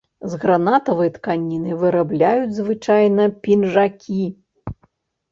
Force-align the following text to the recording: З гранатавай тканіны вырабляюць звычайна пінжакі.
З 0.29 0.37
гранатавай 0.43 1.09
тканіны 1.17 1.75
вырабляюць 1.83 2.55
звычайна 2.59 3.27
пінжакі. 3.43 4.23